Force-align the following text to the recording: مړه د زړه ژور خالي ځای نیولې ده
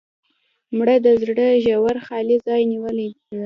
مړه 0.77 0.95
د 1.05 1.07
زړه 1.21 1.47
ژور 1.63 1.95
خالي 2.05 2.37
ځای 2.47 2.61
نیولې 2.71 3.07
ده 3.13 3.19